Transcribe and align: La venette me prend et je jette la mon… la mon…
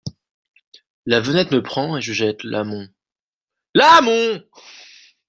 La 1.05 1.19
venette 1.19 1.51
me 1.51 1.61
prend 1.61 1.95
et 1.95 2.01
je 2.01 2.11
jette 2.11 2.43
la 2.43 2.63
mon… 2.63 2.89
la 3.75 4.01
mon… 4.01 4.43